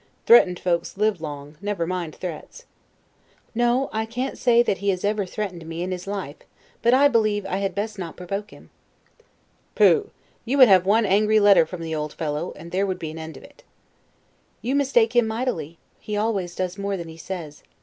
[0.25, 2.65] threatened folks live long; never mind threats.
[3.51, 3.53] Stanhope.
[3.53, 6.37] No, I can't say that he has ever threatened me in his life;
[6.81, 8.71] but I believe I had best not provoke him.
[8.71, 9.29] Englishman.
[10.03, 10.09] Pooh!
[10.43, 13.19] you would have one angry letter from the old fellow, and there would be an
[13.19, 13.57] end of it.
[13.59, 14.59] Stanhope.
[14.63, 17.61] You mistake him mightily; he always does more than he says.